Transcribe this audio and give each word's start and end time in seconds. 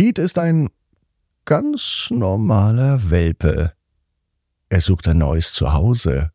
Pete 0.00 0.22
ist 0.22 0.38
ein 0.38 0.70
ganz 1.44 2.08
normaler 2.08 3.10
Welpe. 3.10 3.74
Er 4.70 4.80
sucht 4.80 5.06
ein 5.08 5.18
neues 5.18 5.52
Zuhause. 5.52 6.30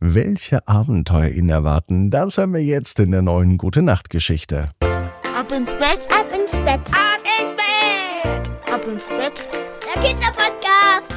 Welche 0.00 0.68
Abenteuer 0.68 1.30
ihn 1.30 1.48
erwarten, 1.48 2.10
das 2.10 2.36
hören 2.36 2.52
wir 2.52 2.62
jetzt 2.62 3.00
in 3.00 3.10
der 3.10 3.22
neuen 3.22 3.56
Gute 3.56 3.80
Nacht 3.80 4.10
Geschichte. 4.10 4.68
Ab 4.80 5.50
ins 5.50 5.72
Bett, 5.76 6.06
ab 6.12 6.26
ins 6.30 6.52
Bett, 6.56 6.82
ab 6.92 7.22
ins 7.40 7.56
Bett, 7.56 8.70
ab 8.70 8.86
ins 8.86 9.08
Bett. 9.08 9.48
Der 9.86 10.02
Kinderpodcast. 10.02 11.14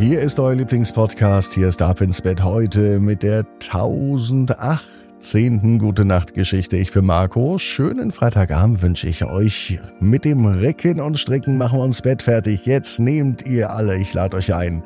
Hier 0.00 0.22
ist 0.22 0.40
euer 0.40 0.56
Lieblingspodcast. 0.56 1.52
Hier 1.52 1.68
ist 1.68 1.80
Ab 1.80 2.00
ins 2.00 2.20
Bett 2.20 2.42
heute 2.42 2.98
mit 2.98 3.22
der 3.22 3.46
1008 3.60 5.01
zehnten 5.22 5.78
Gute 5.78 6.04
Nacht 6.04 6.34
Geschichte. 6.34 6.76
Ich 6.76 6.92
bin 6.92 7.06
Marco. 7.06 7.56
Schönen 7.56 8.10
Freitagabend 8.10 8.82
wünsche 8.82 9.08
ich 9.08 9.24
euch. 9.24 9.78
Mit 10.00 10.24
dem 10.24 10.44
Recken 10.46 11.00
und 11.00 11.18
Stricken 11.18 11.56
machen 11.56 11.78
wir 11.78 11.84
uns 11.84 12.02
Bett 12.02 12.22
fertig. 12.22 12.66
Jetzt 12.66 12.98
nehmt 12.98 13.46
ihr 13.46 13.70
alle, 13.70 13.96
ich 13.96 14.12
lade 14.12 14.36
euch 14.36 14.52
ein, 14.52 14.82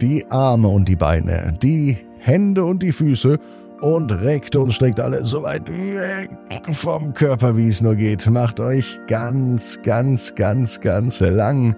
die 0.00 0.24
Arme 0.30 0.68
und 0.68 0.88
die 0.88 0.96
Beine, 0.96 1.56
die 1.62 1.98
Hände 2.18 2.64
und 2.64 2.82
die 2.82 2.92
Füße 2.92 3.38
und 3.82 4.10
reckt 4.10 4.56
und 4.56 4.72
streckt 4.72 5.00
alle 5.00 5.24
so 5.24 5.42
weit 5.42 5.70
weg 5.70 6.30
vom 6.70 7.12
Körper, 7.12 7.56
wie 7.56 7.68
es 7.68 7.82
nur 7.82 7.94
geht. 7.94 8.26
Macht 8.28 8.60
euch 8.60 8.98
ganz, 9.06 9.78
ganz, 9.82 10.34
ganz, 10.34 10.80
ganz 10.80 11.20
lang. 11.20 11.76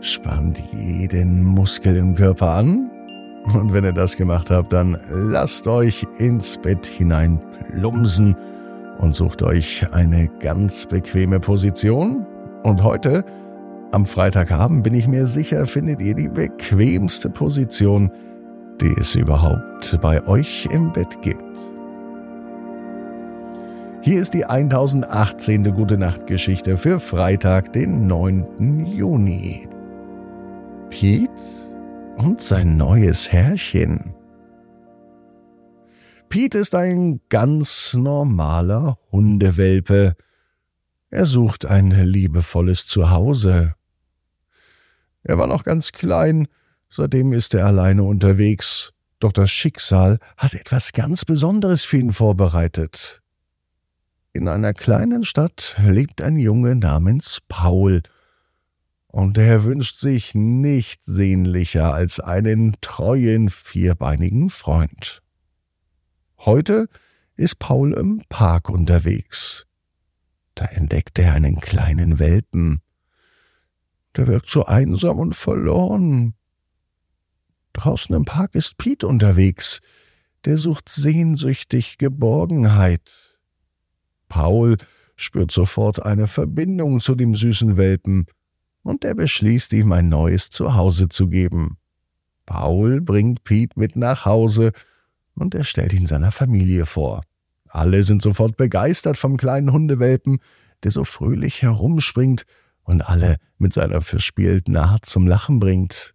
Spannt 0.00 0.64
jeden 0.72 1.42
Muskel 1.42 1.96
im 1.96 2.14
Körper 2.14 2.50
an 2.52 2.90
und 3.54 3.72
wenn 3.72 3.84
ihr 3.84 3.92
das 3.92 4.16
gemacht 4.16 4.50
habt, 4.50 4.72
dann 4.72 4.98
lasst 5.10 5.66
euch 5.66 6.06
ins 6.18 6.58
Bett 6.58 6.86
hinein 6.86 7.40
plumsen 7.72 8.36
und 8.98 9.14
sucht 9.14 9.42
euch 9.42 9.86
eine 9.92 10.28
ganz 10.40 10.86
bequeme 10.86 11.40
Position. 11.40 12.26
Und 12.64 12.82
heute, 12.82 13.24
am 13.92 14.04
Freitagabend, 14.04 14.82
bin 14.82 14.94
ich 14.94 15.06
mir 15.06 15.26
sicher, 15.26 15.66
findet 15.66 16.02
ihr 16.02 16.14
die 16.14 16.28
bequemste 16.28 17.30
Position, 17.30 18.10
die 18.80 18.94
es 18.98 19.14
überhaupt 19.14 19.98
bei 20.00 20.26
euch 20.26 20.68
im 20.72 20.92
Bett 20.92 21.20
gibt. 21.22 21.42
Hier 24.02 24.20
ist 24.20 24.34
die 24.34 24.44
1018. 24.44 25.74
Gute 25.74 25.98
Nacht 25.98 26.26
Geschichte 26.26 26.76
für 26.76 26.98
Freitag, 27.00 27.72
den 27.72 28.06
9. 28.06 28.86
Juni. 28.86 29.68
Pete 30.90 31.30
und 32.18 32.42
sein 32.42 32.76
neues 32.76 33.32
Herrchen. 33.32 34.14
Pete 36.28 36.58
ist 36.58 36.74
ein 36.74 37.20
ganz 37.28 37.94
normaler 37.94 38.98
Hundewelpe. 39.10 40.14
Er 41.10 41.26
sucht 41.26 41.64
ein 41.64 41.90
liebevolles 41.90 42.86
Zuhause. 42.86 43.74
Er 45.22 45.38
war 45.38 45.46
noch 45.46 45.64
ganz 45.64 45.92
klein, 45.92 46.48
seitdem 46.90 47.32
ist 47.32 47.54
er 47.54 47.66
alleine 47.66 48.02
unterwegs, 48.02 48.92
doch 49.20 49.32
das 49.32 49.50
Schicksal 49.50 50.18
hat 50.36 50.54
etwas 50.54 50.92
ganz 50.92 51.24
Besonderes 51.24 51.84
für 51.84 51.98
ihn 51.98 52.12
vorbereitet. 52.12 53.22
In 54.32 54.48
einer 54.48 54.74
kleinen 54.74 55.24
Stadt 55.24 55.76
lebt 55.82 56.20
ein 56.20 56.36
Junge 56.36 56.76
namens 56.76 57.38
Paul, 57.48 58.02
und 59.18 59.36
er 59.36 59.64
wünscht 59.64 59.98
sich 59.98 60.36
nichts 60.36 61.06
sehnlicher 61.06 61.92
als 61.92 62.20
einen 62.20 62.76
treuen, 62.80 63.50
vierbeinigen 63.50 64.48
Freund. 64.48 65.24
Heute 66.38 66.88
ist 67.34 67.58
Paul 67.58 67.94
im 67.94 68.22
Park 68.28 68.70
unterwegs. 68.70 69.66
Da 70.54 70.66
entdeckt 70.66 71.18
er 71.18 71.32
einen 71.32 71.58
kleinen 71.58 72.20
Welpen. 72.20 72.80
Der 74.14 74.28
wirkt 74.28 74.50
so 74.50 74.66
einsam 74.66 75.18
und 75.18 75.34
verloren. 75.34 76.34
Draußen 77.72 78.14
im 78.14 78.24
Park 78.24 78.54
ist 78.54 78.78
Piet 78.78 79.02
unterwegs. 79.02 79.80
Der 80.44 80.56
sucht 80.56 80.88
sehnsüchtig 80.88 81.98
Geborgenheit. 81.98 83.36
Paul 84.28 84.76
spürt 85.16 85.50
sofort 85.50 86.06
eine 86.06 86.28
Verbindung 86.28 87.00
zu 87.00 87.16
dem 87.16 87.34
süßen 87.34 87.76
Welpen 87.76 88.28
und 88.82 89.04
er 89.04 89.14
beschließt 89.14 89.72
ihm 89.72 89.92
ein 89.92 90.08
neues 90.08 90.50
Zuhause 90.50 91.08
zu 91.08 91.28
geben. 91.28 91.78
Paul 92.46 93.00
bringt 93.00 93.44
Pete 93.44 93.78
mit 93.78 93.96
nach 93.96 94.24
Hause 94.24 94.72
und 95.34 95.54
er 95.54 95.64
stellt 95.64 95.92
ihn 95.92 96.06
seiner 96.06 96.32
Familie 96.32 96.86
vor. 96.86 97.22
Alle 97.68 98.04
sind 98.04 98.22
sofort 98.22 98.56
begeistert 98.56 99.18
vom 99.18 99.36
kleinen 99.36 99.72
Hundewelpen, 99.72 100.38
der 100.82 100.90
so 100.90 101.04
fröhlich 101.04 101.62
herumspringt 101.62 102.44
und 102.82 103.02
alle 103.02 103.36
mit 103.58 103.74
seiner 103.74 104.00
verspielten 104.00 104.76
Art 104.76 105.04
zum 105.04 105.26
Lachen 105.26 105.60
bringt. 105.60 106.14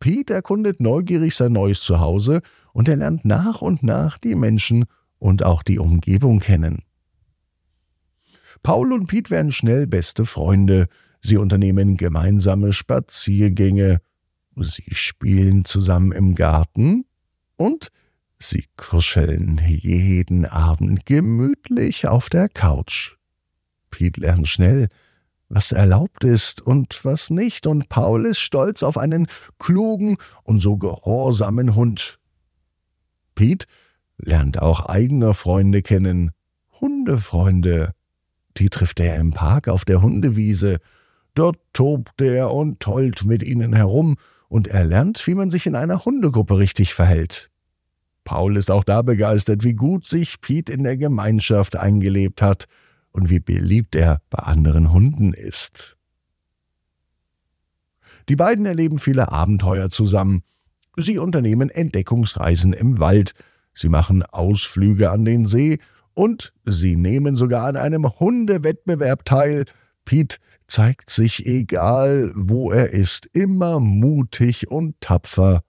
Pete 0.00 0.34
erkundet 0.34 0.80
neugierig 0.80 1.34
sein 1.34 1.52
neues 1.52 1.80
Zuhause 1.80 2.40
und 2.72 2.88
er 2.88 2.96
lernt 2.96 3.24
nach 3.24 3.62
und 3.62 3.82
nach 3.82 4.18
die 4.18 4.34
Menschen 4.34 4.84
und 5.18 5.44
auch 5.44 5.62
die 5.62 5.78
Umgebung 5.78 6.40
kennen. 6.40 6.82
Paul 8.62 8.92
und 8.92 9.06
Pete 9.06 9.30
werden 9.30 9.52
schnell 9.52 9.86
beste 9.86 10.24
Freunde, 10.24 10.88
Sie 11.22 11.36
unternehmen 11.36 11.96
gemeinsame 11.96 12.72
Spaziergänge, 12.72 14.00
sie 14.56 14.94
spielen 14.94 15.64
zusammen 15.64 16.12
im 16.12 16.34
Garten 16.34 17.04
und 17.56 17.88
sie 18.38 18.66
kuscheln 18.76 19.60
jeden 19.66 20.46
Abend 20.46 21.06
gemütlich 21.06 22.06
auf 22.06 22.28
der 22.28 22.48
Couch. 22.48 23.16
Pete 23.90 24.20
lernt 24.20 24.48
schnell, 24.48 24.88
was 25.48 25.72
erlaubt 25.72 26.24
ist 26.24 26.60
und 26.60 27.04
was 27.04 27.30
nicht, 27.30 27.66
und 27.66 27.88
Paul 27.88 28.26
ist 28.26 28.40
stolz 28.40 28.82
auf 28.82 28.98
einen 28.98 29.26
klugen 29.58 30.18
und 30.44 30.60
so 30.60 30.76
gehorsamen 30.76 31.74
Hund. 31.74 32.18
Pete 33.34 33.66
lernt 34.18 34.60
auch 34.60 34.86
eigene 34.86 35.32
Freunde 35.34 35.82
kennen, 35.82 36.32
Hundefreunde. 36.80 37.92
Die 38.56 38.68
trifft 38.68 39.00
er 39.00 39.16
im 39.16 39.32
Park 39.32 39.68
auf 39.68 39.84
der 39.84 40.02
Hundewiese 40.02 40.78
Dort 41.38 41.60
tobt 41.72 42.20
er 42.20 42.52
und 42.52 42.80
tollt 42.80 43.24
mit 43.24 43.44
ihnen 43.44 43.72
herum, 43.72 44.16
und 44.48 44.66
er 44.66 44.84
lernt, 44.84 45.24
wie 45.28 45.34
man 45.34 45.50
sich 45.50 45.66
in 45.66 45.76
einer 45.76 46.04
Hundegruppe 46.04 46.58
richtig 46.58 46.94
verhält. 46.94 47.48
Paul 48.24 48.56
ist 48.56 48.72
auch 48.72 48.82
da 48.82 49.02
begeistert, 49.02 49.62
wie 49.62 49.74
gut 49.74 50.04
sich 50.04 50.40
Piet 50.40 50.68
in 50.68 50.82
der 50.82 50.96
Gemeinschaft 50.96 51.76
eingelebt 51.76 52.42
hat 52.42 52.64
und 53.12 53.30
wie 53.30 53.38
beliebt 53.38 53.94
er 53.94 54.20
bei 54.30 54.40
anderen 54.40 54.92
Hunden 54.92 55.32
ist. 55.32 55.96
Die 58.28 58.34
beiden 58.34 58.66
erleben 58.66 58.98
viele 58.98 59.30
Abenteuer 59.30 59.90
zusammen. 59.90 60.42
Sie 60.96 61.18
unternehmen 61.18 61.70
Entdeckungsreisen 61.70 62.72
im 62.72 62.98
Wald, 62.98 63.34
sie 63.74 63.88
machen 63.88 64.24
Ausflüge 64.24 65.12
an 65.12 65.24
den 65.24 65.46
See 65.46 65.78
und 66.14 66.52
sie 66.64 66.96
nehmen 66.96 67.36
sogar 67.36 67.68
an 67.68 67.76
einem 67.76 68.18
Hundewettbewerb 68.18 69.24
teil. 69.24 69.66
Piet 70.04 70.40
zeigt 70.68 71.10
sich, 71.10 71.46
egal 71.46 72.30
wo 72.34 72.70
er 72.70 72.90
ist, 72.90 73.26
immer 73.32 73.80
mutig 73.80 74.70
und 74.70 75.00
tapfer, 75.00 75.62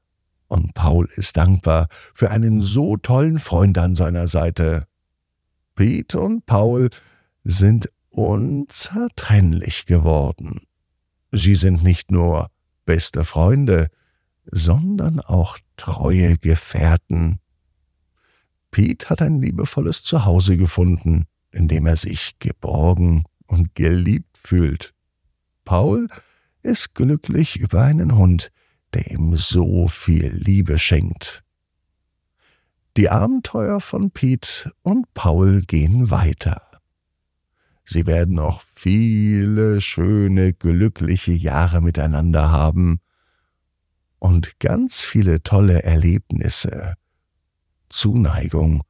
und 0.48 0.74
Paul 0.74 1.08
ist 1.16 1.38
dankbar 1.38 1.88
für 1.92 2.32
einen 2.32 2.62
so 2.62 2.98
tollen 2.98 3.38
Freund 3.40 3.78
an 3.78 3.96
seiner 3.96 4.28
Seite. 4.28 4.88
Pete 5.76 6.20
und 6.20 6.46
Paul 6.48 6.90
sind 7.44 7.90
unzertrennlich 8.10 9.86
geworden. 9.86 10.62
Sie 11.32 11.56
sind 11.56 11.84
nicht 11.84 12.12
nur 12.12 12.50
beste 12.86 13.24
Freunde, 13.24 13.90
sondern 14.46 15.20
auch 15.20 15.60
treue 15.78 16.38
Gefährten. 16.38 17.40
Pete 18.72 19.10
hat 19.10 19.22
ein 19.22 19.40
liebevolles 19.40 20.02
Zuhause 20.02 20.58
gefunden, 20.58 21.26
in 21.52 21.68
dem 21.68 21.86
er 21.86 21.96
sich 21.96 22.40
geborgen 22.40 23.26
und 23.46 23.76
geliebt 23.76 24.29
fühlt. 24.44 24.94
Paul 25.66 26.08
ist 26.62 26.96
glücklich 26.96 27.58
über 27.58 27.84
einen 27.84 28.16
Hund, 28.16 28.52
der 28.94 29.12
ihm 29.12 29.36
so 29.38 29.88
viel 29.88 30.34
Liebe 30.34 30.80
schenkt. 30.80 31.44
Die 32.98 33.10
Abenteuer 33.10 33.80
von 33.80 34.12
Pete 34.12 34.72
und 34.82 35.14
Paul 35.14 35.62
gehen 35.62 36.10
weiter. 36.10 36.62
Sie 37.86 38.06
werden 38.06 38.36
noch 38.36 38.62
viele 38.62 39.82
schöne, 39.82 40.54
glückliche 40.54 41.32
Jahre 41.32 41.82
miteinander 41.82 42.52
haben 42.52 43.00
und 44.20 44.60
ganz 44.60 45.04
viele 45.04 45.42
tolle 45.44 45.84
Erlebnisse, 45.84 46.96
Zuneigung 47.90 48.84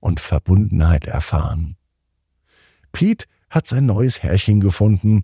und 0.00 0.20
Verbundenheit 0.20 1.06
erfahren. 1.06 1.76
Pete 2.92 3.26
hat 3.54 3.68
sein 3.68 3.86
neues 3.86 4.22
Herrchen 4.22 4.60
gefunden 4.60 5.22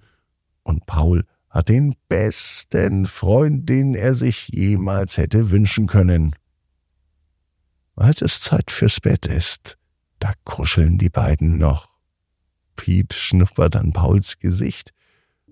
und 0.63 0.87
Paul 0.87 1.25
hat 1.49 1.69
den 1.69 1.97
besten 2.09 3.07
Freund, 3.07 3.69
den 3.69 3.97
er 3.97 4.15
sich 4.15 4.49
jemals 4.49 5.17
hätte 5.17 5.51
wünschen 5.51 5.89
können. 5.89 6.37
Als 7.97 8.23
es 8.23 8.41
Zeit 8.41 8.71
fürs 8.71 9.01
Bett 9.01 9.27
ist, 9.27 9.77
da 10.21 10.33
kuscheln 10.45 10.97
die 10.97 11.09
beiden 11.09 11.59
noch. 11.59 11.89
Piet 12.77 13.15
schnuppert 13.15 13.75
an 13.75 13.93
Pauls 13.93 14.39
Gesicht 14.39 14.93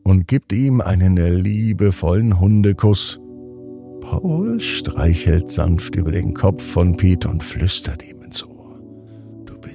und 0.04 0.28
gibt 0.28 0.52
ihm 0.52 0.80
einen 0.80 1.16
liebevollen 1.16 2.38
Hundekuss. 2.38 3.18
Paul 4.00 4.60
streichelt 4.60 5.50
sanft 5.50 5.96
über 5.96 6.12
den 6.12 6.32
Kopf 6.32 6.62
von 6.62 6.96
Piet 6.96 7.26
und 7.26 7.42
flüstert 7.42 8.04
ihm. 8.04 8.17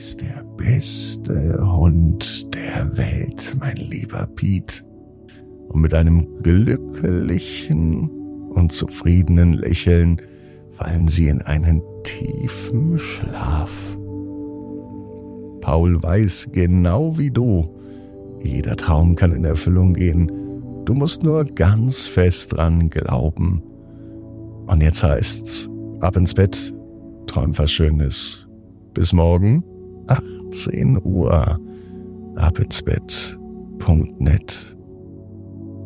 Du 0.03 0.07
bist 0.07 0.21
der 0.21 0.43
beste 0.57 1.65
Hund 1.65 2.53
der 2.53 2.97
Welt, 2.97 3.55
mein 3.57 3.77
lieber 3.77 4.27
Piet. 4.35 4.83
Und 5.69 5.79
mit 5.79 5.93
einem 5.93 6.43
glücklichen 6.43 8.09
und 8.49 8.73
zufriedenen 8.73 9.53
Lächeln 9.53 10.21
fallen 10.71 11.07
sie 11.07 11.29
in 11.29 11.41
einen 11.43 11.81
tiefen 12.03 12.99
Schlaf. 12.99 13.97
Paul 15.61 16.03
weiß 16.03 16.49
genau 16.51 17.17
wie 17.17 17.31
du, 17.31 17.73
jeder 18.43 18.75
Traum 18.75 19.15
kann 19.15 19.31
in 19.31 19.45
Erfüllung 19.45 19.93
gehen. 19.93 20.29
Du 20.83 20.95
musst 20.95 21.23
nur 21.23 21.45
ganz 21.45 22.07
fest 22.07 22.51
dran 22.51 22.89
glauben. 22.89 23.63
Und 24.67 24.81
jetzt 24.81 25.01
heißt's, 25.01 25.69
ab 26.01 26.17
ins 26.17 26.33
Bett, 26.33 26.73
träum 27.25 27.57
was 27.57 27.71
Schönes. 27.71 28.49
Bis 28.93 29.13
morgen, 29.13 29.63
18 30.07 30.99
Uhr, 31.03 31.59
ab 32.35 32.59
ins 32.59 32.81
Bett.net. 32.81 34.77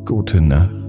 Gute 0.04 0.40
Nacht. 0.40 0.87